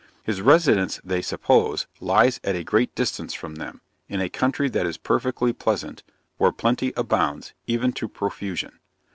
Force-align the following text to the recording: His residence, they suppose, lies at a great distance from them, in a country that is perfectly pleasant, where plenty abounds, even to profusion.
His 0.23 0.41
residence, 0.41 0.99
they 1.03 1.21
suppose, 1.21 1.85
lies 1.99 2.39
at 2.43 2.55
a 2.55 2.63
great 2.63 2.95
distance 2.95 3.35
from 3.35 3.57
them, 3.57 3.81
in 4.09 4.19
a 4.19 4.29
country 4.29 4.67
that 4.67 4.87
is 4.87 4.97
perfectly 4.97 5.53
pleasant, 5.53 6.01
where 6.37 6.51
plenty 6.51 6.91
abounds, 6.97 7.53
even 7.67 7.93
to 7.93 8.07
profusion. 8.09 8.79